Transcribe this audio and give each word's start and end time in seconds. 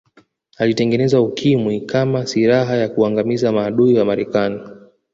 alitengeneza 0.57 1.21
ukimwi 1.21 1.81
kama 1.81 2.27
siraha 2.27 2.75
ya 2.75 2.89
kuwaangamiza 2.89 3.51
maadui 3.51 3.97
wa 3.99 4.05
marekani 4.05 4.59